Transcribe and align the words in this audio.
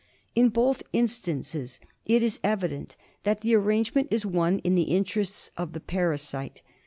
In 0.33 0.49
both 0.49 0.81
instances 0.93 1.79
it 2.07 2.23
is 2.23 2.39
evident 2.43 2.97
that 3.21 3.41
the 3.41 3.53
arrangement 3.55 4.07
is 4.09 4.25
one 4.25 4.57
in 4.63 4.73
the 4.73 4.89
interests 4.97 5.51
of 5.57 5.73
the 5.73 5.79
parasite. 5.79 6.63